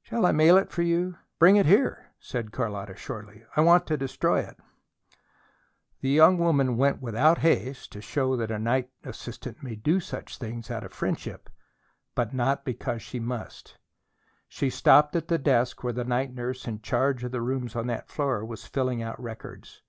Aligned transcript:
"Shall 0.00 0.24
I 0.26 0.30
mail 0.30 0.56
it 0.58 0.70
for 0.70 0.82
you?" 0.82 1.16
"Bring 1.40 1.56
it 1.56 1.66
here," 1.66 2.12
said 2.20 2.52
Carlotta 2.52 2.94
shortly. 2.94 3.42
"I 3.56 3.62
want 3.62 3.84
to 3.88 3.96
destroy 3.96 4.38
it." 4.38 4.56
The 6.02 6.08
young 6.10 6.38
woman 6.38 6.76
went 6.76 7.02
without 7.02 7.38
haste, 7.38 7.90
to 7.90 8.00
show 8.00 8.36
that 8.36 8.52
a 8.52 8.60
night 8.60 8.90
assistant 9.02 9.60
may 9.60 9.74
do 9.74 9.98
such 9.98 10.38
things 10.38 10.70
out 10.70 10.84
of 10.84 10.92
friendship, 10.92 11.50
but 12.14 12.32
not 12.32 12.64
because 12.64 13.02
she 13.02 13.18
must. 13.18 13.76
She 14.46 14.70
stopped 14.70 15.16
at 15.16 15.26
the 15.26 15.36
desk 15.36 15.82
where 15.82 15.92
the 15.92 16.04
night 16.04 16.32
nurse 16.32 16.68
in 16.68 16.80
charge 16.80 17.24
of 17.24 17.32
the 17.32 17.42
rooms 17.42 17.74
on 17.74 17.88
that 17.88 18.06
floor 18.08 18.44
was 18.44 18.64
filling 18.68 19.02
out 19.02 19.20
records. 19.20 19.82